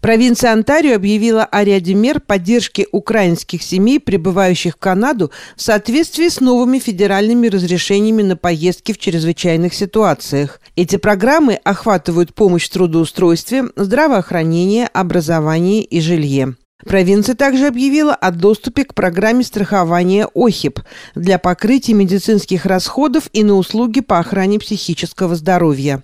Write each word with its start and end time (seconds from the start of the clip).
Провинция 0.00 0.52
Онтарио 0.52 0.96
объявила 0.96 1.44
о 1.44 1.64
ряде 1.64 1.94
мер 1.94 2.20
поддержки 2.20 2.86
украинских 2.92 3.62
семей, 3.62 3.98
прибывающих 3.98 4.74
в 4.74 4.78
Канаду, 4.78 5.30
в 5.56 5.62
соответствии 5.62 6.28
с 6.28 6.40
новыми 6.40 6.78
федеральными 6.78 7.48
разрешениями 7.48 8.22
на 8.22 8.36
поездки 8.36 8.92
в 8.92 8.98
чрезвычайных 8.98 9.74
ситуациях. 9.74 10.60
Эти 10.76 10.96
программы 10.96 11.54
охватывают 11.64 12.34
помощь 12.34 12.66
в 12.66 12.72
трудоустройстве, 12.72 13.64
здравоохранение, 13.76 14.86
образование 14.86 15.82
и 15.82 16.00
жилье. 16.00 16.56
Провинция 16.84 17.34
также 17.34 17.68
объявила 17.68 18.14
о 18.14 18.30
доступе 18.30 18.84
к 18.84 18.94
программе 18.94 19.42
страхования 19.42 20.28
ОХИП 20.34 20.80
для 21.14 21.38
покрытия 21.38 21.94
медицинских 21.94 22.66
расходов 22.66 23.30
и 23.32 23.44
на 23.44 23.54
услуги 23.54 24.00
по 24.00 24.18
охране 24.18 24.58
психического 24.58 25.36
здоровья. 25.36 26.02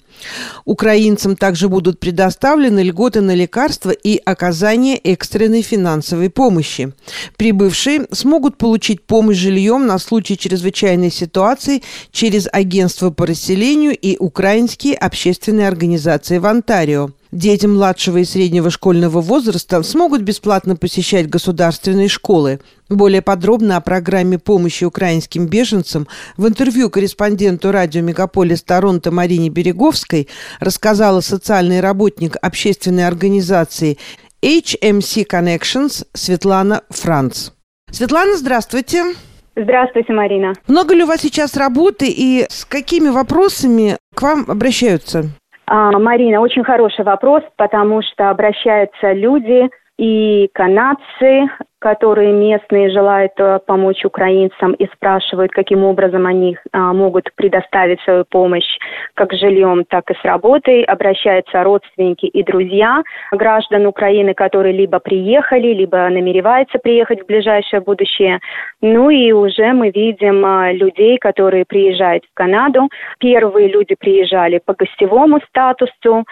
Украинцам 0.64 1.36
также 1.36 1.68
будут 1.68 2.00
предоставлены 2.00 2.80
льготы 2.80 3.20
на 3.20 3.34
лекарства 3.34 3.90
и 3.90 4.16
оказание 4.24 4.96
экстренной 4.96 5.60
финансовой 5.60 6.30
помощи. 6.30 6.94
Прибывшие 7.36 8.06
смогут 8.10 8.56
получить 8.56 9.02
помощь 9.02 9.36
жильем 9.36 9.86
на 9.86 9.98
случай 9.98 10.38
чрезвычайной 10.38 11.10
ситуации 11.10 11.82
через 12.12 12.48
агентство 12.50 13.10
по 13.10 13.26
расселению 13.26 13.94
и 13.94 14.16
украинские 14.18 14.94
общественные 14.94 15.68
организации 15.68 16.38
в 16.38 16.46
Онтарио. 16.46 17.10
Дети 17.32 17.64
младшего 17.64 18.18
и 18.18 18.24
среднего 18.24 18.68
школьного 18.68 19.22
возраста 19.22 19.82
смогут 19.82 20.20
бесплатно 20.20 20.76
посещать 20.76 21.30
государственные 21.30 22.08
школы. 22.08 22.60
Более 22.90 23.22
подробно 23.22 23.78
о 23.78 23.80
программе 23.80 24.38
помощи 24.38 24.84
украинским 24.84 25.46
беженцам 25.46 26.06
в 26.36 26.46
интервью 26.46 26.90
корреспонденту 26.90 27.72
радио 27.72 28.02
«Мегаполис 28.02 28.62
Торонто» 28.62 29.10
Марине 29.10 29.48
Береговской 29.48 30.28
рассказала 30.60 31.22
социальный 31.22 31.80
работник 31.80 32.36
общественной 32.42 33.06
организации 33.06 33.96
HMC 34.42 35.26
Connections 35.26 36.06
Светлана 36.12 36.82
Франц. 36.90 37.52
Светлана, 37.90 38.36
здравствуйте. 38.36 39.14
Здравствуйте, 39.56 40.12
Марина. 40.12 40.52
Много 40.66 40.94
ли 40.94 41.02
у 41.02 41.06
вас 41.06 41.22
сейчас 41.22 41.56
работы 41.56 42.08
и 42.08 42.44
с 42.50 42.66
какими 42.66 43.08
вопросами 43.08 43.96
к 44.14 44.20
вам 44.20 44.44
обращаются? 44.48 45.30
А, 45.74 45.90
Марина, 45.98 46.42
очень 46.42 46.64
хороший 46.64 47.02
вопрос, 47.02 47.42
потому 47.56 48.02
что 48.02 48.28
обращаются 48.28 49.12
люди 49.12 49.70
и 49.98 50.48
канадцы, 50.54 51.48
которые 51.78 52.32
местные 52.32 52.90
желают 52.90 53.32
э, 53.38 53.58
помочь 53.66 54.04
украинцам 54.04 54.72
и 54.74 54.86
спрашивают, 54.94 55.50
каким 55.52 55.84
образом 55.84 56.26
они 56.26 56.56
а, 56.72 56.92
могут 56.92 57.34
предоставить 57.34 58.00
свою 58.02 58.24
помощь 58.24 58.78
как 59.14 59.32
жильем, 59.32 59.84
так 59.84 60.08
и 60.10 60.14
с 60.14 60.24
работой. 60.24 60.84
Обращаются 60.84 61.62
родственники 61.64 62.26
и 62.26 62.44
друзья 62.44 63.02
граждан 63.32 63.86
Украины, 63.86 64.32
которые 64.32 64.72
либо 64.72 65.00
приехали, 65.00 65.74
либо 65.74 66.08
намереваются 66.08 66.78
приехать 66.78 67.22
в 67.22 67.26
ближайшее 67.26 67.80
будущее. 67.80 68.38
Ну 68.80 69.10
и 69.10 69.32
уже 69.32 69.72
мы 69.72 69.90
видим 69.90 70.44
а, 70.46 70.72
людей, 70.72 71.18
которые 71.18 71.64
приезжают 71.66 72.24
в 72.24 72.34
Канаду. 72.34 72.88
Первые 73.18 73.68
люди 73.68 73.96
приезжали 73.98 74.60
по 74.64 74.74
гостевому 74.74 75.40
статусу, 75.48 76.24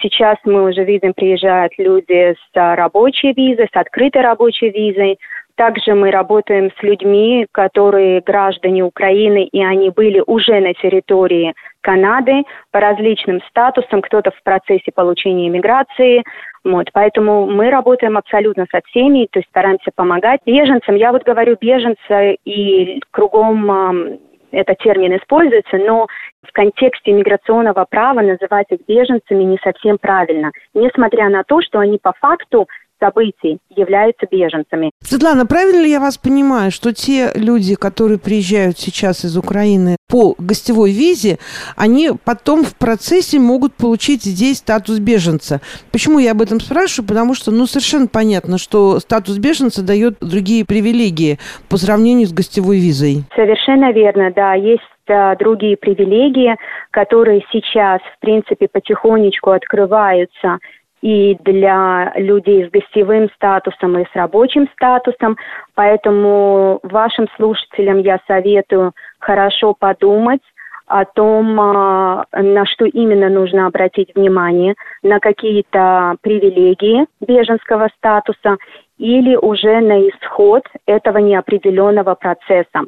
Сейчас 0.00 0.36
мы 0.44 0.68
уже 0.68 0.84
видим, 0.84 1.12
приезжают 1.12 1.72
люди 1.76 2.34
с 2.34 2.54
рабочей 2.54 3.32
визой, 3.32 3.68
с 3.72 3.76
открытой 3.76 4.22
рабочей 4.22 4.70
визой. 4.70 5.18
Также 5.56 5.94
мы 5.94 6.12
работаем 6.12 6.70
с 6.78 6.82
людьми, 6.84 7.46
которые 7.50 8.20
граждане 8.20 8.84
Украины, 8.84 9.42
и 9.50 9.64
они 9.64 9.90
были 9.90 10.22
уже 10.24 10.60
на 10.60 10.72
территории 10.74 11.52
Канады 11.80 12.44
по 12.70 12.78
различным 12.78 13.40
статусам, 13.48 14.00
кто-то 14.02 14.30
в 14.30 14.40
процессе 14.44 14.92
получения 14.94 15.48
иммиграции. 15.48 16.22
Вот, 16.62 16.90
поэтому 16.92 17.46
мы 17.46 17.70
работаем 17.70 18.16
абсолютно 18.16 18.66
со 18.70 18.80
всеми, 18.86 19.26
то 19.32 19.40
есть 19.40 19.48
стараемся 19.48 19.90
помогать 19.92 20.40
беженцам. 20.46 20.94
Я 20.94 21.10
вот 21.10 21.24
говорю 21.24 21.56
беженцы 21.60 22.36
и 22.44 23.00
кругом 23.10 24.18
этот 24.50 24.78
термин 24.78 25.16
используется, 25.16 25.76
но 25.76 26.06
в 26.42 26.52
контексте 26.52 27.12
миграционного 27.12 27.86
права 27.88 28.20
называть 28.20 28.66
их 28.70 28.80
беженцами 28.86 29.44
не 29.44 29.58
совсем 29.62 29.98
правильно, 29.98 30.52
несмотря 30.74 31.28
на 31.28 31.44
то, 31.44 31.60
что 31.60 31.78
они 31.78 31.98
по 31.98 32.12
факту 32.12 32.68
событий 33.00 33.58
являются 33.70 34.26
беженцами. 34.30 34.90
Светлана, 35.02 35.46
правильно 35.46 35.82
ли 35.82 35.90
я 35.90 36.00
вас 36.00 36.18
понимаю, 36.18 36.70
что 36.70 36.92
те 36.92 37.30
люди, 37.34 37.74
которые 37.74 38.18
приезжают 38.18 38.78
сейчас 38.78 39.24
из 39.24 39.36
Украины 39.36 39.96
по 40.08 40.34
гостевой 40.38 40.90
визе, 40.90 41.38
они 41.76 42.10
потом 42.24 42.64
в 42.64 42.76
процессе 42.76 43.38
могут 43.38 43.74
получить 43.74 44.22
здесь 44.22 44.58
статус 44.58 44.98
беженца? 44.98 45.60
Почему 45.92 46.18
я 46.18 46.32
об 46.32 46.42
этом 46.42 46.60
спрашиваю? 46.60 47.08
Потому 47.08 47.34
что, 47.34 47.50
ну, 47.50 47.66
совершенно 47.66 48.06
понятно, 48.06 48.58
что 48.58 48.98
статус 49.00 49.38
беженца 49.38 49.84
дает 49.84 50.18
другие 50.20 50.64
привилегии 50.64 51.38
по 51.68 51.76
сравнению 51.76 52.26
с 52.26 52.32
гостевой 52.32 52.78
визой. 52.78 53.24
Совершенно 53.34 53.92
верно, 53.92 54.32
да. 54.34 54.54
Есть 54.54 54.82
э, 55.06 55.36
другие 55.36 55.76
привилегии, 55.76 56.56
которые 56.90 57.44
сейчас, 57.52 58.00
в 58.16 58.20
принципе, 58.20 58.68
потихонечку 58.68 59.50
открываются– 59.50 60.58
и 61.00 61.36
для 61.44 62.12
людей 62.16 62.66
с 62.66 62.70
гостевым 62.70 63.30
статусом 63.34 63.98
и 63.98 64.04
с 64.04 64.14
рабочим 64.14 64.68
статусом. 64.72 65.36
Поэтому 65.74 66.80
вашим 66.82 67.28
слушателям 67.36 68.00
я 68.00 68.18
советую 68.26 68.92
хорошо 69.18 69.74
подумать 69.78 70.42
о 70.86 71.04
том, 71.04 71.60
а, 71.60 72.24
на 72.32 72.64
что 72.66 72.86
именно 72.86 73.28
нужно 73.28 73.66
обратить 73.66 74.14
внимание, 74.14 74.74
на 75.02 75.20
какие-то 75.20 76.16
привилегии 76.22 77.06
беженского 77.20 77.88
статуса 77.98 78.56
или 78.96 79.36
уже 79.36 79.80
на 79.80 80.00
исход 80.08 80.62
этого 80.86 81.18
неопределенного 81.18 82.14
процесса 82.14 82.86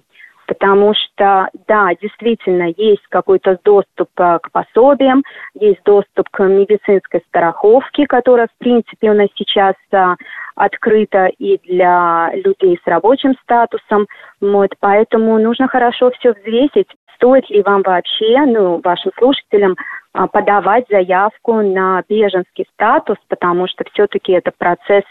потому 0.50 0.94
что, 0.94 1.48
да, 1.68 1.90
действительно, 2.02 2.74
есть 2.76 3.06
какой-то 3.08 3.56
доступ 3.62 4.08
э, 4.18 4.40
к 4.42 4.50
пособиям, 4.50 5.22
есть 5.54 5.80
доступ 5.84 6.28
к 6.28 6.42
медицинской 6.42 7.22
страховке, 7.28 8.04
которая, 8.08 8.48
в 8.48 8.58
принципе, 8.58 9.12
у 9.12 9.14
нас 9.14 9.28
сейчас 9.36 9.76
э, 9.92 10.16
открыта 10.56 11.26
и 11.38 11.56
для 11.58 12.32
людей 12.34 12.80
с 12.84 12.86
рабочим 12.88 13.34
статусом. 13.44 14.08
Вот, 14.40 14.70
поэтому 14.80 15.38
нужно 15.38 15.68
хорошо 15.68 16.10
все 16.18 16.32
взвесить, 16.32 16.88
стоит 17.14 17.48
ли 17.48 17.62
вам 17.62 17.82
вообще, 17.82 18.40
ну, 18.44 18.80
вашим 18.82 19.12
слушателям, 19.20 19.76
э, 20.14 20.26
подавать 20.32 20.86
заявку 20.90 21.62
на 21.62 22.02
беженский 22.08 22.66
статус, 22.74 23.18
потому 23.28 23.68
что 23.68 23.84
все-таки 23.92 24.32
это 24.32 24.50
процесс 24.58 25.04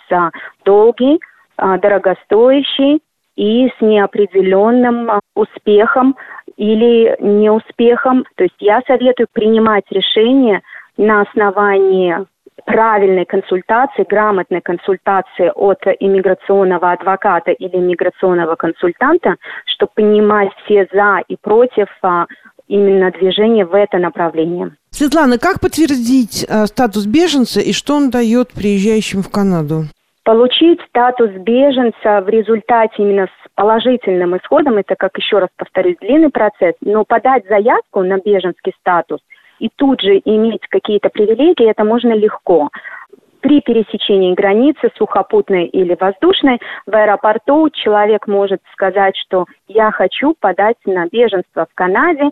долгий, 0.66 1.22
дорогостоящий, 1.58 3.00
и 3.40 3.70
с 3.70 3.82
неопределенным 3.82 5.10
а, 5.10 5.22
успехом 5.34 6.18
или 6.58 7.16
неуспехом. 7.22 8.26
То 8.36 8.44
есть 8.44 8.58
я 8.60 8.82
советую 8.86 9.28
принимать 9.32 9.86
решение 9.92 10.62
на 10.98 11.22
основании 11.22 12.18
правильной 12.66 13.24
консультации, 13.24 14.06
грамотной 14.10 14.60
консультации 14.60 15.54
от 15.56 15.80
иммиграционного 16.02 16.92
адвоката 16.92 17.52
или 17.52 17.78
иммиграционного 17.78 18.56
консультанта, 18.56 19.38
чтобы 19.66 19.94
понимать 19.96 20.50
все 20.66 20.86
за 20.92 21.22
и 21.30 21.38
против 21.42 21.88
а, 22.02 22.26
именно 22.68 23.10
движения 23.12 23.66
в 23.66 23.74
это 23.74 24.00
направление. 24.00 24.76
Светлана, 24.90 25.40
как 25.40 25.62
подтвердить 25.62 26.46
э, 26.48 26.66
статус 26.66 27.06
беженца 27.06 27.62
и 27.62 27.72
что 27.72 27.96
он 27.96 28.10
дает 28.10 28.50
приезжающим 28.52 29.24
в 29.24 29.32
Канаду? 29.32 29.86
Получить 30.30 30.80
статус 30.90 31.32
беженца 31.32 32.22
в 32.22 32.30
результате 32.30 32.94
именно 33.00 33.26
с 33.26 33.50
положительным 33.56 34.38
исходом, 34.38 34.78
это, 34.78 34.96
как 34.96 35.18
еще 35.18 35.40
раз 35.40 35.50
повторюсь, 35.58 35.98
длинный 36.00 36.30
процесс, 36.30 36.76
но 36.82 37.04
подать 37.04 37.48
заявку 37.48 38.04
на 38.04 38.20
беженский 38.20 38.76
статус 38.80 39.22
и 39.58 39.72
тут 39.76 40.02
же 40.02 40.22
иметь 40.24 40.62
какие-то 40.70 41.10
привилегии, 41.10 41.68
это 41.68 41.84
можно 41.84 42.14
легко. 42.14 42.70
При 43.42 43.60
пересечении 43.62 44.36
границы 44.36 44.92
сухопутной 45.00 45.66
или 45.66 45.98
воздушной 46.00 46.60
в 46.86 46.96
аэропорту 46.96 47.68
человек 47.72 48.28
может 48.28 48.62
сказать, 48.74 49.18
что 49.18 49.46
я 49.68 49.90
хочу 49.90 50.36
подать 50.40 50.78
на 50.86 51.08
беженство 51.08 51.66
в 51.66 51.74
Канаде, 51.74 52.30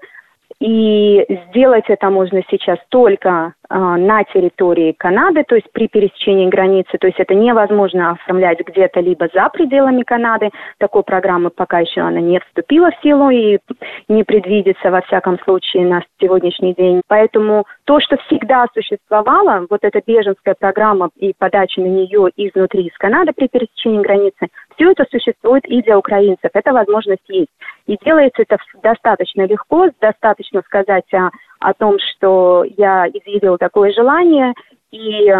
и 0.59 1.25
сделать 1.49 1.85
это 1.87 2.11
можно 2.11 2.43
сейчас 2.47 2.77
только 2.89 3.55
на 3.69 4.23
территории 4.25 4.93
Канады, 4.97 5.43
то 5.43 5.55
есть 5.55 5.71
при 5.71 5.87
пересечении 5.87 6.47
границы. 6.47 6.97
То 6.99 7.07
есть 7.07 7.19
это 7.19 7.35
невозможно 7.35 8.11
оформлять 8.11 8.59
где-то 8.59 8.99
либо 8.99 9.27
за 9.33 9.49
пределами 9.49 10.03
Канады. 10.03 10.49
Такой 10.77 11.03
программы 11.03 11.49
пока 11.49 11.79
еще 11.79 12.01
она 12.01 12.19
не 12.19 12.39
вступила 12.39 12.91
в 12.91 13.01
силу 13.03 13.29
и 13.29 13.59
не 14.07 14.23
предвидится 14.23 14.91
во 14.91 15.01
всяком 15.01 15.39
случае 15.39 15.85
на 15.85 16.01
сегодняшний 16.19 16.73
день. 16.73 17.01
Поэтому 17.07 17.65
то, 17.85 17.99
что 17.99 18.17
всегда 18.27 18.65
существовало, 18.73 19.65
вот 19.69 19.79
эта 19.83 20.01
беженская 20.05 20.55
программа 20.57 21.09
и 21.17 21.33
подача 21.37 21.81
на 21.81 21.87
нее 21.87 22.29
изнутри 22.35 22.87
из 22.87 22.97
Канады 22.97 23.33
при 23.33 23.47
пересечении 23.47 24.01
границы, 24.01 24.47
все 24.75 24.91
это 24.91 25.05
существует 25.09 25.65
и 25.65 25.81
для 25.81 25.97
украинцев. 25.97 26.51
Это 26.53 26.71
возможность 26.73 27.27
есть. 27.27 27.49
И 27.87 27.97
делается 28.03 28.43
это 28.43 28.57
достаточно 28.83 29.43
легко, 29.43 29.89
достаточно 30.01 30.61
сказать 30.61 31.11
о, 31.13 31.29
о 31.59 31.73
том, 31.73 31.97
что 31.99 32.65
я 32.77 33.07
изъявил 33.07 33.57
такое 33.57 33.91
желание, 33.91 34.53
и 34.91 35.33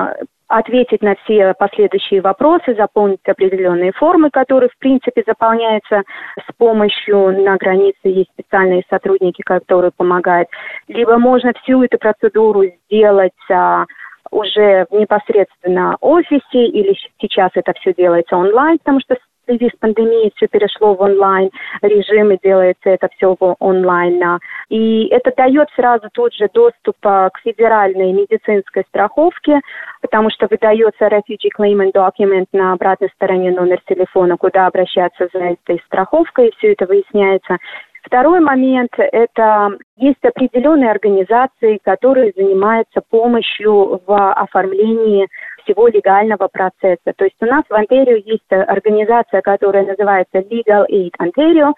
ответить 0.48 1.02
на 1.02 1.16
все 1.24 1.54
последующие 1.58 2.22
вопросы, 2.22 2.74
заполнить 2.76 3.20
определенные 3.26 3.92
формы, 3.92 4.30
которые, 4.30 4.70
в 4.70 4.78
принципе, 4.78 5.24
заполняются 5.26 6.04
с 6.38 6.54
помощью 6.58 7.44
на 7.44 7.58
границе 7.58 7.98
есть 8.04 8.30
специальные 8.32 8.84
сотрудники, 8.90 9.42
которые 9.42 9.92
помогают. 9.96 10.48
Либо 10.88 11.18
можно 11.18 11.52
всю 11.62 11.84
эту 11.84 11.98
процедуру 11.98 12.64
сделать 12.86 13.32
а, 13.52 13.86
уже 14.32 14.86
в 14.90 14.96
непосредственно 14.96 15.98
офисе, 16.00 16.66
или 16.66 16.96
сейчас 17.20 17.52
это 17.56 17.74
все 17.74 17.94
делается 17.94 18.38
онлайн, 18.38 18.78
потому 18.78 19.02
что 19.02 19.18
в 19.48 19.50
связи 19.50 19.70
с 19.70 19.80
пандемией 19.80 20.32
все 20.36 20.48
перешло 20.48 20.94
в 20.94 21.02
онлайн 21.02 21.50
режим 21.82 22.32
и 22.32 22.40
делается 22.44 22.90
это 22.90 23.08
все 23.16 23.36
онлайн. 23.60 24.40
И 24.70 25.08
это 25.08 25.32
дает 25.36 25.70
сразу 25.76 26.10
тот 26.14 26.34
же 26.34 26.50
доступ 26.54 26.96
а, 27.04 27.30
к 27.30 27.40
федеральной 27.40 28.12
медицинской 28.12 28.84
страховке, 28.90 29.62
потому 30.02 30.30
что 30.30 30.48
выдается 30.50 31.08
Refugee 31.08 31.52
Claimant 31.58 31.94
Document 31.94 32.48
на 32.52 32.74
обратной 32.74 33.10
стороне 33.16 33.52
номер 33.52 33.80
телефона, 33.88 34.38
куда 34.38 34.68
обращаться 34.68 35.28
за 35.34 35.40
этой 35.40 35.82
страховкой, 35.86 36.50
и 36.50 36.56
все 36.58 36.74
это 36.74 36.86
выясняется. 36.86 37.58
Второй 38.04 38.40
момент– 38.40 38.92
это 38.98 39.72
есть 39.98 40.24
определенные 40.24 40.92
организации, 40.92 41.80
которые 41.84 42.32
занимаются 42.36 43.02
помощью 43.10 44.02
в 44.06 44.32
оформлении 44.32 45.28
всего 45.68 45.88
легального 45.88 46.48
процесса. 46.48 47.14
То 47.16 47.26
есть 47.26 47.36
у 47.42 47.46
нас 47.46 47.64
в 47.70 47.74
Онтарио 47.74 48.16
есть 48.16 48.50
организация, 48.50 49.42
которая 49.42 49.86
называется 49.86 50.40
Legal 50.40 50.86
Aid 50.90 51.12
Ontario, 51.20 51.74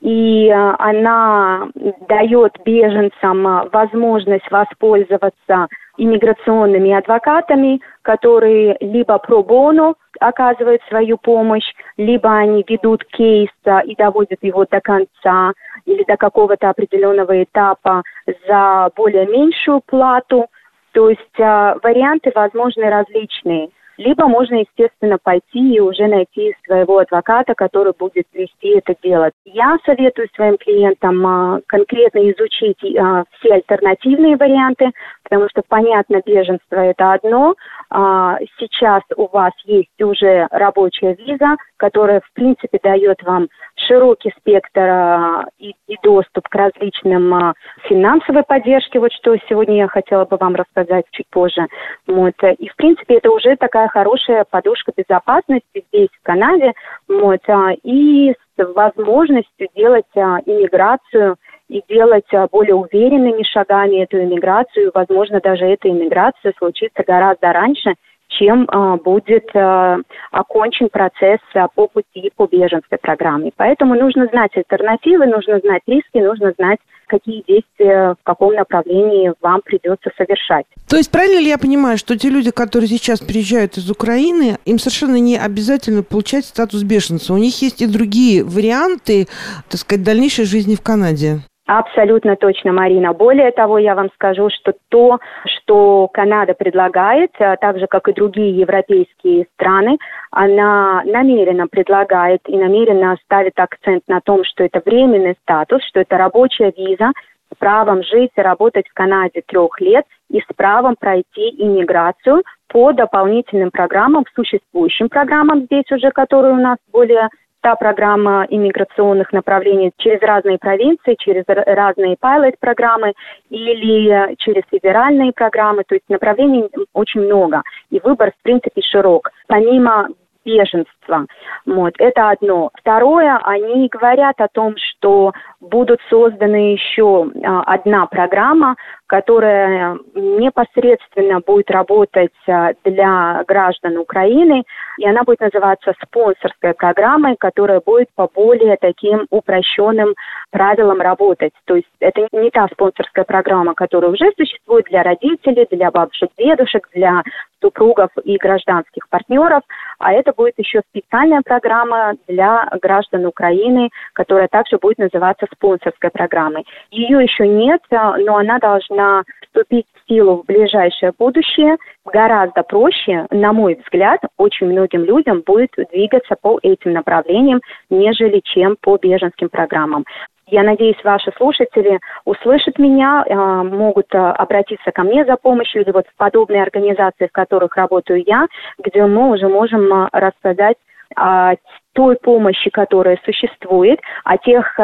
и 0.00 0.48
э, 0.48 0.74
она 0.78 1.68
дает 2.08 2.56
беженцам 2.64 3.46
э, 3.46 3.68
возможность 3.72 4.50
воспользоваться 4.50 5.68
иммиграционными 5.96 6.92
адвокатами, 6.92 7.80
которые 8.02 8.76
либо 8.80 9.18
про 9.18 9.42
бону 9.42 9.94
оказывают 10.18 10.82
свою 10.88 11.18
помощь, 11.18 11.70
либо 11.96 12.34
они 12.34 12.64
ведут 12.66 13.04
кейс 13.04 13.50
и 13.84 13.94
доводят 13.94 14.38
его 14.42 14.64
до 14.64 14.80
конца 14.80 15.52
или 15.84 16.02
до 16.04 16.16
какого-то 16.16 16.70
определенного 16.70 17.42
этапа 17.42 18.02
за 18.48 18.90
более 18.96 19.26
меньшую 19.26 19.82
плату. 19.86 20.46
То 20.92 21.10
есть 21.10 21.20
э, 21.38 21.74
варианты 21.82 22.32
возможны 22.34 22.88
различные– 22.88 23.70
либо 23.98 24.26
можно, 24.26 24.56
естественно, 24.56 25.18
пойти 25.22 25.74
и 25.74 25.80
уже 25.80 26.06
найти 26.06 26.54
своего 26.64 26.98
адвоката, 26.98 27.54
который 27.54 27.92
будет 27.98 28.26
вести 28.32 28.68
это 28.78 28.94
дело. 29.02 29.30
Я 29.44 29.78
советую 29.84 30.28
своим 30.34 30.56
клиентам 30.56 31.26
а, 31.26 31.60
конкретно 31.66 32.30
изучить 32.30 32.78
а, 32.96 33.24
все 33.38 33.54
альтернативные 33.54 34.36
варианты, 34.36 34.90
потому 35.22 35.48
что, 35.50 35.62
понятно, 35.66 36.20
беженство– 36.24 36.76
это 36.76 37.12
одно. 37.12 37.54
А, 37.90 38.38
сейчас 38.58 39.02
у 39.16 39.28
вас 39.28 39.52
есть 39.64 40.00
уже 40.00 40.46
рабочая 40.50 41.14
виза, 41.14 41.56
которая, 41.76 42.20
в 42.20 42.32
принципе, 42.32 42.78
дает 42.82 43.22
вам 43.22 43.48
широкий 43.92 44.32
спектр 44.38 45.46
и, 45.58 45.74
и 45.86 45.96
доступ 46.02 46.48
к 46.48 46.54
различным 46.54 47.34
а, 47.34 47.54
финансовой 47.88 48.42
поддержке, 48.42 48.98
вот 48.98 49.12
что 49.12 49.36
сегодня 49.48 49.76
я 49.76 49.88
хотела 49.88 50.24
бы 50.24 50.36
вам 50.38 50.54
рассказать 50.54 51.04
чуть 51.10 51.28
позже. 51.28 51.66
Вот. 52.06 52.34
И, 52.58 52.68
в 52.68 52.76
принципе, 52.76 53.16
это 53.16 53.30
уже 53.30 53.56
такая 53.56 53.88
хорошая 53.88 54.44
подушка 54.48 54.92
безопасности 54.96 55.84
здесь, 55.92 56.08
в 56.20 56.22
Канаде, 56.22 56.72
вот, 57.06 57.40
а, 57.48 57.72
и 57.82 58.32
с 58.32 58.74
возможностью 58.74 59.68
делать 59.76 60.06
а, 60.16 60.38
иммиграцию 60.46 61.36
и 61.68 61.82
делать 61.88 62.28
более 62.50 62.74
уверенными 62.74 63.42
шагами 63.42 64.02
эту 64.02 64.22
иммиграцию. 64.22 64.90
Возможно, 64.94 65.40
даже 65.40 65.66
эта 65.66 65.88
иммиграция 65.88 66.52
случится 66.58 67.02
гораздо 67.06 67.52
раньше, 67.52 67.94
чем 68.38 68.64
э, 68.64 68.96
будет 69.04 69.48
э, 69.54 69.96
окончен 70.30 70.88
процесс 70.88 71.40
э, 71.54 71.66
по 71.74 71.88
пути 71.88 72.32
по 72.36 72.46
беженской 72.46 72.98
программе. 72.98 73.50
Поэтому 73.56 73.94
нужно 73.94 74.26
знать 74.26 74.56
альтернативы, 74.56 75.26
нужно 75.26 75.58
знать 75.60 75.82
риски, 75.86 76.18
нужно 76.18 76.52
знать, 76.56 76.78
какие 77.06 77.44
действия, 77.46 78.14
в 78.20 78.22
каком 78.22 78.54
направлении 78.54 79.32
вам 79.40 79.60
придется 79.62 80.10
совершать. 80.16 80.64
То 80.88 80.96
есть 80.96 81.10
правильно 81.10 81.40
ли 81.40 81.48
я 81.48 81.58
понимаю, 81.58 81.98
что 81.98 82.18
те 82.18 82.30
люди, 82.30 82.50
которые 82.50 82.88
сейчас 82.88 83.20
приезжают 83.20 83.76
из 83.76 83.90
Украины, 83.90 84.56
им 84.64 84.78
совершенно 84.78 85.16
не 85.16 85.36
обязательно 85.36 86.02
получать 86.02 86.46
статус 86.46 86.82
беженца? 86.82 87.34
У 87.34 87.38
них 87.38 87.60
есть 87.60 87.82
и 87.82 87.86
другие 87.86 88.44
варианты, 88.44 89.26
так 89.68 89.80
сказать, 89.80 90.04
дальнейшей 90.04 90.46
жизни 90.46 90.74
в 90.74 90.80
Канаде? 90.80 91.40
Абсолютно 91.66 92.34
точно, 92.34 92.72
Марина. 92.72 93.12
Более 93.12 93.52
того, 93.52 93.78
я 93.78 93.94
вам 93.94 94.10
скажу, 94.14 94.50
что 94.50 94.74
то, 94.88 95.20
что 95.46 96.08
Канада 96.12 96.54
предлагает, 96.54 97.30
а, 97.38 97.56
так 97.56 97.78
же, 97.78 97.86
как 97.86 98.08
и 98.08 98.12
другие 98.12 98.56
европейские 98.58 99.46
страны, 99.54 99.98
она 100.32 101.02
намеренно 101.04 101.68
предлагает 101.68 102.40
и 102.48 102.56
намеренно 102.56 103.16
ставит 103.24 103.52
акцент 103.60 104.02
на 104.08 104.20
том, 104.20 104.42
что 104.44 104.64
это 104.64 104.82
временный 104.84 105.36
статус, 105.42 105.84
что 105.84 106.00
это 106.00 106.18
рабочая 106.18 106.72
виза 106.76 107.12
с 107.52 107.56
правом 107.56 108.02
жить 108.02 108.32
и 108.36 108.40
работать 108.40 108.88
в 108.88 108.94
Канаде 108.94 109.42
трех 109.46 109.80
лет 109.80 110.04
и 110.30 110.40
с 110.40 110.46
правом 110.56 110.96
пройти 110.98 111.54
иммиграцию 111.58 112.42
по 112.68 112.92
дополнительным 112.92 113.70
программам, 113.70 114.24
существующим 114.34 115.08
программам 115.08 115.66
здесь 115.66 115.90
уже, 115.92 116.10
которые 116.10 116.54
у 116.54 116.60
нас 116.60 116.78
более 116.90 117.28
та 117.62 117.76
программа 117.76 118.46
иммиграционных 118.50 119.32
направлений 119.32 119.92
через 119.96 120.20
разные 120.20 120.58
провинции, 120.58 121.16
через 121.18 121.44
разные 121.46 122.16
пилот-программы 122.20 123.14
или 123.50 124.34
через 124.36 124.62
федеральные 124.70 125.32
программы. 125.32 125.84
То 125.86 125.94
есть 125.94 126.04
направлений 126.08 126.68
очень 126.92 127.22
много, 127.22 127.62
и 127.90 128.00
выбор, 128.00 128.32
в 128.32 128.42
принципе, 128.42 128.82
широк. 128.82 129.30
Помимо 129.46 130.08
беженства. 130.44 131.26
Вот, 131.66 131.94
это 131.98 132.30
одно. 132.30 132.70
Второе, 132.74 133.38
они 133.44 133.88
говорят 133.88 134.40
о 134.40 134.48
том, 134.48 134.74
что 134.76 135.32
будут 135.60 136.00
созданы 136.10 136.72
еще 136.72 137.30
а, 137.44 137.62
одна 137.62 138.06
программа, 138.06 138.76
которая 139.12 139.98
непосредственно 140.14 141.40
будет 141.40 141.70
работать 141.70 142.32
а, 142.48 142.70
для 142.82 143.44
граждан 143.46 143.98
Украины, 143.98 144.64
и 144.96 145.06
она 145.06 145.22
будет 145.22 145.40
называться 145.40 145.92
спонсорской 146.02 146.72
программой, 146.72 147.36
которая 147.36 147.82
будет 147.84 148.08
по 148.14 148.26
более 148.34 148.78
таким 148.80 149.26
упрощенным 149.28 150.14
правилам 150.50 151.02
работать. 151.02 151.52
То 151.66 151.76
есть 151.76 151.88
это 152.00 152.26
не 152.32 152.48
та 152.48 152.68
спонсорская 152.68 153.26
программа, 153.26 153.74
которая 153.74 154.12
уже 154.12 154.32
существует 154.34 154.86
для 154.86 155.02
родителей, 155.02 155.66
для 155.70 155.90
бабушек, 155.90 156.30
дедушек, 156.38 156.88
для 156.94 157.22
супругов 157.60 158.08
и 158.24 158.36
гражданских 158.38 159.08
партнеров, 159.10 159.62
а 159.98 160.12
это 160.12 160.32
будет 160.32 160.54
еще 160.56 160.80
специальная 160.90 161.42
программа 161.42 162.14
для 162.26 162.68
граждан 162.80 163.26
Украины, 163.26 163.90
которая 164.14 164.48
также 164.48 164.78
будет 164.78 164.98
называться 164.98 165.46
спонсорской 165.52 166.10
программой. 166.10 166.64
Ее 166.90 167.22
еще 167.22 167.46
нет, 167.46 167.80
а, 167.90 168.16
но 168.16 168.36
она 168.36 168.58
должна 168.58 169.01
вступить 169.44 169.86
в 169.94 170.08
силу 170.08 170.42
в 170.42 170.46
ближайшее 170.46 171.12
будущее. 171.18 171.76
Гораздо 172.04 172.62
проще, 172.62 173.26
на 173.30 173.52
мой 173.52 173.74
взгляд, 173.74 174.20
очень 174.38 174.68
многим 174.68 175.04
людям 175.04 175.42
будет 175.46 175.70
двигаться 175.92 176.36
по 176.40 176.58
этим 176.62 176.92
направлениям, 176.92 177.60
нежели 177.90 178.40
чем 178.44 178.76
по 178.80 178.96
беженским 178.96 179.48
программам. 179.48 180.04
Я 180.52 180.64
надеюсь, 180.64 181.02
ваши 181.02 181.32
слушатели 181.38 181.98
услышат 182.26 182.78
меня, 182.78 183.24
а, 183.26 183.62
могут 183.62 184.14
а, 184.14 184.32
обратиться 184.32 184.90
ко 184.92 185.02
мне 185.02 185.24
за 185.24 185.36
помощью 185.36 185.80
или 185.80 185.92
вот 185.92 186.06
в 186.06 186.16
подобные 186.16 186.62
организации, 186.62 187.26
в 187.26 187.32
которых 187.32 187.74
работаю 187.76 188.22
я, 188.26 188.46
где 188.78 189.06
мы 189.06 189.30
уже 189.30 189.48
можем 189.48 189.90
а, 189.90 190.08
рассказать 190.12 190.76
о 191.16 191.54
той 191.94 192.16
помощи, 192.16 192.68
которая 192.68 193.18
существует, 193.24 194.00
о 194.24 194.38
тех 194.38 194.78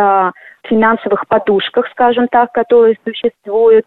финансовых 0.65 1.27
подушках, 1.27 1.89
скажем 1.91 2.29
так, 2.29 2.53
которые 2.53 2.97
существуют, 3.05 3.87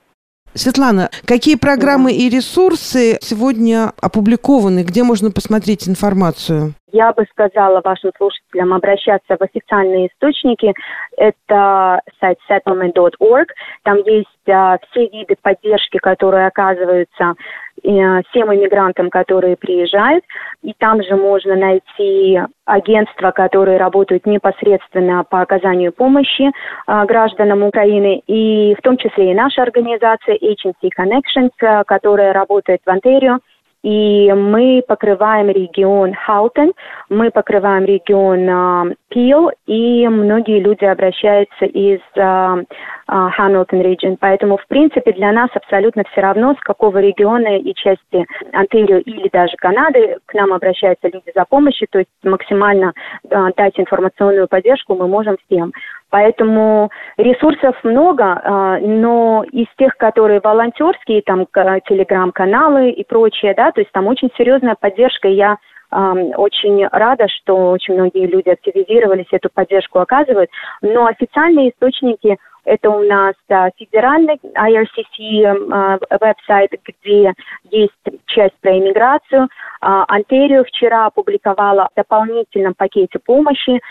Светлана, 0.53 1.09
какие 1.25 1.55
программы 1.55 2.11
и 2.11 2.29
ресурсы 2.29 3.17
сегодня 3.21 3.93
опубликованы, 4.01 4.83
где 4.83 5.03
можно 5.03 5.31
посмотреть 5.31 5.87
информацию? 5.87 6.73
Я 6.91 7.13
бы 7.13 7.25
сказала 7.31 7.81
вашим 7.83 8.11
слушателям 8.17 8.73
обращаться 8.73 9.37
в 9.37 9.41
официальные 9.41 10.07
источники. 10.07 10.73
Это 11.15 12.01
сайт 12.19 12.37
settlement.org. 12.49 13.47
Там 13.83 13.97
есть 14.05 14.27
а, 14.49 14.77
все 14.89 15.07
виды 15.07 15.37
поддержки, 15.41 15.97
которые 15.99 16.47
оказываются 16.47 17.35
всем 17.83 18.53
иммигрантам, 18.53 19.09
которые 19.09 19.55
приезжают. 19.55 20.23
И 20.61 20.73
там 20.77 21.01
же 21.03 21.15
можно 21.15 21.55
найти 21.55 22.39
агентства, 22.65 23.31
которые 23.31 23.77
работают 23.77 24.25
непосредственно 24.25 25.23
по 25.23 25.41
оказанию 25.41 25.91
помощи 25.91 26.51
а, 26.87 27.05
гражданам 27.05 27.63
Украины, 27.63 28.21
и 28.27 28.75
в 28.75 28.81
том 28.81 28.97
числе 28.97 29.31
и 29.31 29.35
наша 29.35 29.63
организация 29.63 30.35
Agency 30.35 30.89
Connections, 30.97 31.51
а, 31.61 31.83
которая 31.83 32.33
работает 32.33 32.81
в 32.85 32.89
Онтарио 32.89 33.39
И 33.83 34.31
мы 34.31 34.83
покрываем 34.87 35.49
регион 35.49 36.13
Хаутен, 36.13 36.73
мы 37.09 37.31
покрываем 37.31 37.85
регион 37.85 38.91
э, 38.91 38.95
Пил, 39.09 39.49
и 39.65 40.07
многие 40.07 40.59
люди 40.59 40.85
обращаются 40.85 41.65
из 41.65 41.99
э, 42.15 42.63
Hamilton 43.09 43.81
Region. 43.81 44.17
Поэтому, 44.19 44.57
в 44.57 44.67
принципе, 44.67 45.11
для 45.13 45.31
нас 45.31 45.49
абсолютно 45.55 46.03
все 46.11 46.21
равно, 46.21 46.53
с 46.53 46.59
какого 46.59 46.99
региона 46.99 47.57
и 47.57 47.73
части 47.73 48.25
Онтарио 48.53 48.97
или 48.97 49.29
даже 49.29 49.57
Канады 49.57 50.17
к 50.27 50.33
нам 50.35 50.53
обращаются 50.53 51.07
люди 51.07 51.31
за 51.33 51.45
помощью, 51.45 51.87
то 51.89 51.99
есть 51.99 52.09
максимально 52.23 52.93
дать 53.23 53.79
информационную 53.79 54.47
поддержку 54.47 54.95
мы 54.95 55.07
можем 55.07 55.37
всем. 55.45 55.73
Поэтому 56.11 56.91
ресурсов 57.17 57.75
много, 57.83 58.79
но 58.81 59.43
из 59.51 59.67
тех, 59.77 59.97
которые 59.97 60.41
волонтерские, 60.43 61.21
там 61.21 61.45
телеграм-каналы 61.45 62.91
и 62.91 63.03
прочее, 63.03 63.53
да, 63.55 63.71
то 63.71 63.81
есть 63.81 63.91
там 63.93 64.07
очень 64.07 64.29
серьезная 64.37 64.75
поддержка, 64.79 65.27
я 65.27 65.57
очень 65.89 66.87
рада, 66.87 67.27
что 67.27 67.71
очень 67.71 67.95
многие 67.95 68.25
люди 68.25 68.49
активизировались, 68.49 69.27
эту 69.31 69.49
поддержку 69.53 69.99
оказывают. 69.99 70.49
Но 70.81 71.05
официальные 71.05 71.71
источники 71.71 72.37
это 72.63 72.89
у 72.89 73.03
нас 73.03 73.33
а, 73.49 73.69
федеральный 73.75 74.39
IRCC 74.55 75.45
а, 75.71 75.97
веб-сайт, 76.19 76.71
где 76.85 77.33
есть 77.71 77.93
часть 78.27 78.55
про 78.61 78.77
иммиграцию. 78.77 79.47
А, 79.81 80.05
Онтарио 80.07 80.63
вчера 80.63 81.07
опубликовала 81.07 81.89
в 81.91 81.95
дополнительном 81.95 82.75
пакете 82.75 83.19
помощи, 83.19 83.81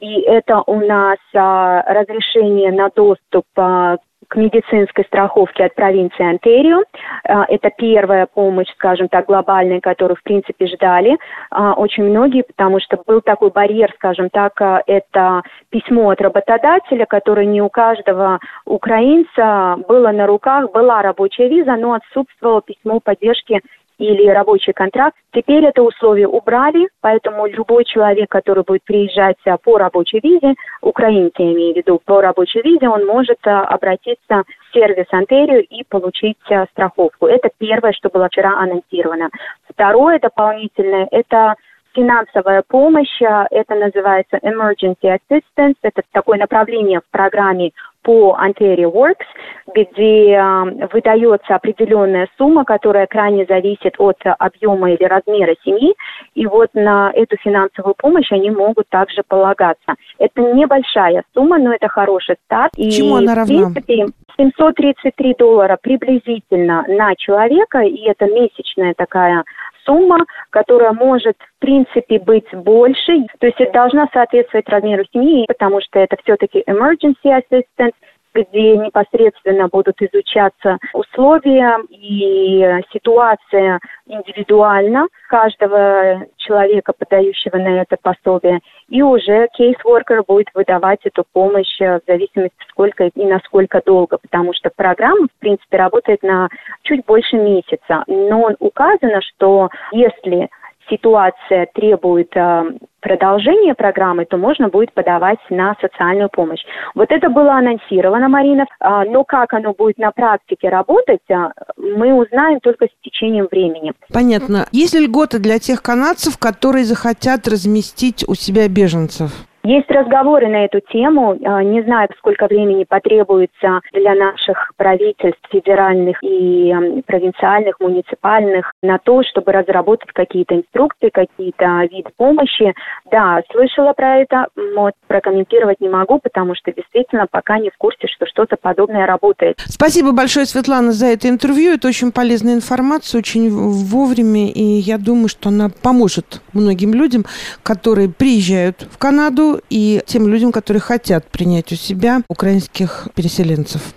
и 0.00 0.20
это 0.22 0.62
у 0.66 0.80
нас 0.80 1.18
а, 1.34 1.82
разрешение 1.82 2.72
на 2.72 2.88
доступ 2.88 3.44
а, 3.56 3.98
к 4.30 4.36
медицинской 4.36 5.04
страховке 5.04 5.64
от 5.64 5.74
провинции 5.74 6.24
Онтарио. 6.24 6.84
А, 7.24 7.44
это 7.48 7.70
первая 7.76 8.26
помощь, 8.26 8.70
скажем 8.74 9.08
так, 9.08 9.26
глобальная, 9.26 9.80
которую, 9.80 10.16
в 10.16 10.22
принципе, 10.22 10.68
ждали 10.68 11.18
а, 11.50 11.72
очень 11.72 12.04
многие, 12.04 12.42
потому 12.42 12.78
что 12.80 12.96
был 13.04 13.20
такой 13.22 13.50
барьер, 13.50 13.92
скажем 13.96 14.30
так, 14.30 14.60
а, 14.62 14.82
это 14.86 15.42
письмо 15.70 16.10
от 16.10 16.20
работодателя, 16.20 17.06
которое 17.06 17.46
не 17.46 17.60
у 17.60 17.68
каждого 17.68 18.38
украинца 18.64 19.76
было 19.88 20.12
на 20.12 20.26
руках, 20.26 20.70
была 20.70 21.02
рабочая 21.02 21.48
виза, 21.48 21.74
но 21.74 21.94
отсутствовало 21.94 22.62
письмо 22.62 23.00
поддержки 23.00 23.60
или 24.00 24.26
рабочий 24.28 24.72
контракт. 24.72 25.16
Теперь 25.32 25.64
это 25.64 25.82
условие 25.82 26.26
убрали, 26.26 26.88
поэтому 27.02 27.46
любой 27.46 27.84
человек, 27.84 28.30
который 28.30 28.64
будет 28.64 28.82
приезжать 28.84 29.36
а, 29.44 29.58
по 29.58 29.78
рабочей 29.78 30.20
визе, 30.22 30.54
украинцы, 30.80 31.42
я 31.42 31.52
имею 31.52 31.74
в 31.74 31.76
виду, 31.76 32.00
по 32.04 32.20
рабочей 32.20 32.62
визе, 32.62 32.88
он 32.88 33.06
может 33.06 33.38
а, 33.46 33.64
обратиться 33.66 34.44
в 34.70 34.74
сервис 34.74 35.06
Онтерио 35.10 35.58
и 35.58 35.84
получить 35.88 36.38
а, 36.50 36.64
страховку. 36.72 37.26
Это 37.26 37.50
первое, 37.58 37.92
что 37.92 38.08
было 38.08 38.28
вчера 38.28 38.58
анонсировано. 38.58 39.28
Второе 39.68 40.18
дополнительное– 40.18 41.06
это 41.10 41.54
финансовая 41.92 42.62
помощь, 42.66 43.20
это 43.20 43.74
называется 43.74 44.38
Emergency 44.42 45.18
Assistance, 45.18 45.74
это 45.82 46.02
такое 46.12 46.38
направление 46.38 47.00
в 47.00 47.10
программе 47.10 47.72
по 48.02 48.36
Ontario 48.40 48.92
Works, 48.92 49.26
где 49.74 50.32
э, 50.32 50.88
выдается 50.92 51.54
определенная 51.54 52.28
сумма, 52.36 52.64
которая 52.64 53.06
крайне 53.06 53.44
зависит 53.46 53.94
от 53.98 54.16
объема 54.38 54.92
или 54.92 55.04
размера 55.04 55.54
семьи, 55.64 55.94
и 56.34 56.46
вот 56.46 56.70
на 56.74 57.10
эту 57.14 57.36
финансовую 57.38 57.94
помощь 57.96 58.30
они 58.32 58.50
могут 58.50 58.88
также 58.88 59.22
полагаться. 59.26 59.94
Это 60.18 60.40
небольшая 60.40 61.22
сумма, 61.34 61.58
но 61.58 61.74
это 61.74 61.88
хороший 61.88 62.36
старт. 62.46 62.72
Чему 62.76 63.18
и, 63.18 63.22
она 63.22 63.34
равна? 63.34 63.68
В 63.68 63.72
принципе, 63.74 64.06
733 64.36 65.34
доллара 65.38 65.78
приблизительно 65.80 66.84
на 66.88 67.14
человека, 67.16 67.80
и 67.80 68.08
это 68.08 68.26
месячная 68.26 68.94
такая 68.96 69.44
сумма, 69.90 70.24
которая 70.50 70.92
может, 70.92 71.36
в 71.38 71.60
принципе, 71.60 72.20
быть 72.20 72.48
больше. 72.52 73.26
То 73.40 73.46
есть 73.46 73.60
это 73.60 73.72
должна 73.72 74.06
соответствовать 74.12 74.68
размеру 74.68 75.04
семьи, 75.12 75.44
потому 75.48 75.80
что 75.80 75.98
это 75.98 76.16
все-таки 76.22 76.62
emergency 76.68 77.24
assistance, 77.24 77.94
где 78.34 78.76
непосредственно 78.76 79.68
будут 79.68 80.00
изучаться 80.00 80.78
условия 80.92 81.78
и 81.90 82.82
ситуация 82.92 83.80
индивидуально 84.06 85.08
каждого 85.28 86.26
человека, 86.36 86.92
подающего 86.96 87.56
на 87.56 87.82
это 87.82 87.96
пособие, 88.00 88.60
и 88.88 89.02
уже 89.02 89.48
кейс-воркер 89.56 90.22
будет 90.26 90.48
выдавать 90.54 91.00
эту 91.04 91.24
помощь 91.32 91.78
в 91.78 92.00
зависимости 92.06 92.56
сколько 92.68 93.04
и 93.04 93.24
насколько 93.24 93.82
долго, 93.84 94.18
потому 94.18 94.52
что 94.54 94.70
программа, 94.74 95.26
в 95.26 95.40
принципе, 95.40 95.76
работает 95.76 96.22
на 96.22 96.48
чуть 96.82 97.04
больше 97.04 97.36
месяца, 97.36 98.04
но 98.06 98.50
указано, 98.58 99.20
что 99.22 99.68
если 99.92 100.48
ситуация 100.90 101.68
требует 101.74 102.36
э, 102.36 102.62
продолжения 103.00 103.74
программы, 103.74 104.24
то 104.24 104.36
можно 104.36 104.68
будет 104.68 104.92
подавать 104.92 105.38
на 105.48 105.74
социальную 105.80 106.28
помощь. 106.30 106.60
Вот 106.94 107.10
это 107.10 107.28
было 107.30 107.54
анонсировано, 107.54 108.28
Марина, 108.28 108.62
э, 108.62 109.02
но 109.08 109.24
как 109.24 109.54
оно 109.54 109.72
будет 109.72 109.98
на 109.98 110.10
практике 110.10 110.68
работать, 110.68 111.20
э, 111.28 111.34
мы 111.76 112.12
узнаем 112.14 112.60
только 112.60 112.86
с 112.86 113.02
течением 113.02 113.48
времени. 113.50 113.92
Понятно. 114.12 114.66
Есть 114.72 114.94
ли 114.94 115.06
льготы 115.06 115.38
для 115.38 115.58
тех 115.58 115.82
канадцев, 115.82 116.38
которые 116.38 116.84
захотят 116.84 117.48
разместить 117.48 118.28
у 118.28 118.34
себя 118.34 118.68
беженцев? 118.68 119.46
Есть 119.62 119.90
разговоры 119.90 120.48
на 120.48 120.64
эту 120.64 120.80
тему. 120.80 121.38
А, 121.44 121.62
не 121.62 121.82
знаю, 121.82 122.08
сколько 122.18 122.46
времени 122.46 122.84
потребуется 122.84 123.80
для 123.92 124.14
наших 124.14 124.72
правительств 124.76 125.40
федеральных 125.50 126.16
и 126.22 126.72
провинциальных, 127.06 127.78
муниципальных 127.78 128.72
на 128.82 128.98
то, 128.98 129.22
чтобы 129.22 129.52
разработать 129.52 130.10
какие-то 130.12 130.56
инструкции, 130.56 131.10
какие-то 131.10 131.86
виды 131.90 132.10
помощи. 132.16 132.72
Да, 133.10 133.42
слышала 133.52 133.92
про 133.92 134.18
это, 134.18 134.46
вот, 134.74 134.94
прокомментировать 135.06 135.80
не 135.80 135.88
могу, 135.88 136.20
потому 136.20 136.54
что 136.54 136.72
действительно 136.72 137.26
пока 137.30 137.58
не 137.58 137.70
в 137.70 137.76
курсе, 137.76 138.06
что 138.06 138.26
что-то 138.26 138.56
подобное 138.56 139.06
работает. 139.06 139.58
Спасибо 139.66 140.12
большое, 140.12 140.46
Светлана, 140.46 140.92
за 140.92 141.06
это 141.06 141.28
интервью. 141.28 141.74
Это 141.74 141.88
очень 141.88 142.12
полезная 142.12 142.54
информация, 142.54 143.18
очень 143.18 143.50
вовремя, 143.50 144.48
и 144.48 144.62
я 144.62 144.96
думаю, 144.96 145.28
что 145.28 145.50
она 145.50 145.68
поможет 145.82 146.40
многим 146.54 146.94
людям, 146.94 147.24
которые 147.62 148.08
приезжают 148.08 148.86
в 148.90 148.96
Канаду, 148.96 149.49
и 149.70 150.02
тем 150.06 150.28
людям, 150.28 150.52
которые 150.52 150.80
хотят 150.80 151.26
принять 151.26 151.72
у 151.72 151.76
себя 151.76 152.22
украинских 152.28 153.08
переселенцев. 153.14 153.94